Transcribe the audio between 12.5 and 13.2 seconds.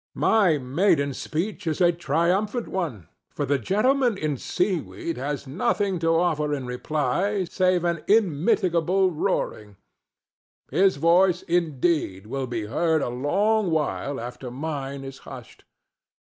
heard a